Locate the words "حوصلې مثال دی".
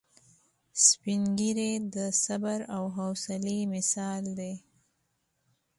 2.97-4.53